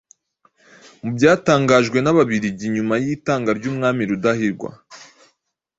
[1.01, 4.69] Mu byatangajwe n’Ababiligi nyuma y’itanga ry’umwami Rudahigwa,